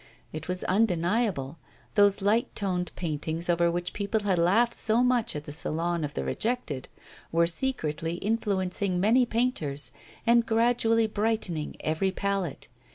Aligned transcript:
It 0.33 0.47
was 0.47 0.63
undeniable; 0.63 1.59
those 1.93 2.23
light 2.23 2.55
toned 2.55 2.91
paintings 2.95 3.51
over 3.51 3.69
which 3.69 3.93
people 3.93 4.21
had 4.21 4.39
laughed 4.39 4.73
so 4.73 5.03
much 5.03 5.35
at 5.35 5.43
the 5.43 5.51
Salon 5.53 6.03
of 6.03 6.15
the 6.15 6.23
Rejected 6.23 6.89
were 7.31 7.45
secretly 7.45 8.15
influencing 8.15 8.99
many 8.99 9.27
painters, 9.27 9.91
and 10.25 10.43
gradually 10.43 11.05
brightening 11.05 11.75
every 11.81 12.09
palette. 12.09 12.67